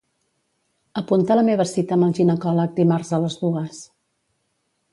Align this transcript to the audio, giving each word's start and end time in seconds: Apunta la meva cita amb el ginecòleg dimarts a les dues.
Apunta 1.01 1.37
la 1.39 1.43
meva 1.49 1.67
cita 1.71 1.95
amb 1.97 2.07
el 2.07 2.15
ginecòleg 2.21 2.73
dimarts 2.81 3.13
a 3.19 3.23
les 3.27 3.39
dues. 3.43 3.83